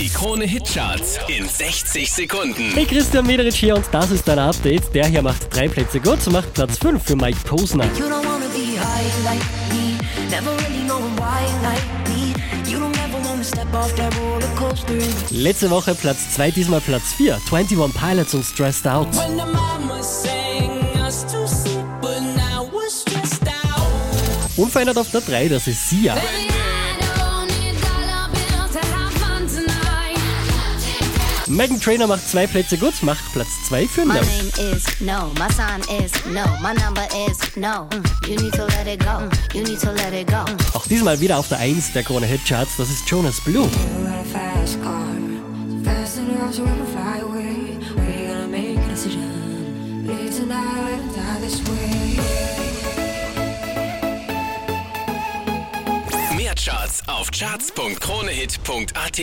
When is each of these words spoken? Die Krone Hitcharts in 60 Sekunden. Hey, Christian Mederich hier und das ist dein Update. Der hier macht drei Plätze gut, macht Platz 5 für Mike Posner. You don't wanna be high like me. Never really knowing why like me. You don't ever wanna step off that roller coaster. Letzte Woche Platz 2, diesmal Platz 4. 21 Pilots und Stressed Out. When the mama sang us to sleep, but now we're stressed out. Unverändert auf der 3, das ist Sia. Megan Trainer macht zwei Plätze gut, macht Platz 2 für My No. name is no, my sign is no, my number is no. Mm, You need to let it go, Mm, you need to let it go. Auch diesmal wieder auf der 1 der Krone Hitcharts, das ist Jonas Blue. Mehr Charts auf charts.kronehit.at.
Die 0.00 0.08
Krone 0.08 0.46
Hitcharts 0.46 1.18
in 1.28 1.46
60 1.46 2.10
Sekunden. 2.10 2.72
Hey, 2.72 2.86
Christian 2.86 3.26
Mederich 3.26 3.56
hier 3.56 3.76
und 3.76 3.84
das 3.92 4.10
ist 4.10 4.26
dein 4.26 4.38
Update. 4.38 4.94
Der 4.94 5.04
hier 5.06 5.20
macht 5.20 5.54
drei 5.54 5.68
Plätze 5.68 6.00
gut, 6.00 6.26
macht 6.30 6.54
Platz 6.54 6.78
5 6.78 7.04
für 7.04 7.16
Mike 7.16 7.36
Posner. 7.44 7.84
You 7.98 8.06
don't 8.06 8.24
wanna 8.24 8.46
be 8.46 8.80
high 8.80 9.24
like 9.24 9.42
me. 9.68 9.98
Never 10.30 10.52
really 10.52 10.86
knowing 10.86 11.14
why 11.18 11.44
like 11.62 11.84
me. 12.08 12.32
You 12.66 12.78
don't 12.78 12.96
ever 12.96 13.22
wanna 13.28 13.44
step 13.44 13.66
off 13.74 13.94
that 13.96 14.16
roller 14.18 14.48
coaster. 14.56 14.94
Letzte 15.32 15.68
Woche 15.68 15.94
Platz 15.94 16.34
2, 16.34 16.50
diesmal 16.50 16.80
Platz 16.80 17.12
4. 17.18 17.38
21 17.50 17.94
Pilots 17.94 18.32
und 18.32 18.46
Stressed 18.46 18.86
Out. 18.86 19.06
When 19.14 19.36
the 19.36 19.44
mama 19.44 20.02
sang 20.02 20.80
us 21.06 21.26
to 21.26 21.46
sleep, 21.46 21.84
but 22.00 22.22
now 22.36 22.66
we're 22.72 22.88
stressed 22.88 23.46
out. 23.46 24.56
Unverändert 24.56 24.96
auf 24.96 25.10
der 25.10 25.20
3, 25.20 25.48
das 25.48 25.66
ist 25.66 25.90
Sia. 25.90 26.16
Megan 31.50 31.80
Trainer 31.80 32.06
macht 32.06 32.28
zwei 32.28 32.46
Plätze 32.46 32.78
gut, 32.78 33.02
macht 33.02 33.24
Platz 33.32 33.48
2 33.68 33.86
für 33.88 34.04
My 34.04 34.14
No. 34.14 34.20
name 34.20 34.72
is 34.76 34.84
no, 35.00 35.32
my 35.34 35.52
sign 35.52 35.80
is 36.02 36.12
no, 36.26 36.44
my 36.62 36.72
number 36.80 37.06
is 37.28 37.38
no. 37.56 37.88
Mm, 37.90 38.28
You 38.28 38.36
need 38.36 38.52
to 38.54 38.66
let 38.66 38.86
it 38.86 39.00
go, 39.00 39.18
Mm, 39.18 39.30
you 39.54 39.62
need 39.64 39.80
to 39.80 39.90
let 39.90 40.12
it 40.12 40.28
go. 40.28 40.44
Auch 40.74 40.86
diesmal 40.86 41.18
wieder 41.20 41.38
auf 41.38 41.48
der 41.48 41.58
1 41.58 41.92
der 41.92 42.04
Krone 42.04 42.26
Hitcharts, 42.26 42.76
das 42.78 42.88
ist 42.88 43.08
Jonas 43.10 43.40
Blue. 43.40 43.68
Mehr 56.36 56.54
Charts 56.54 57.02
auf 57.06 57.30
charts.kronehit.at. 57.30 59.20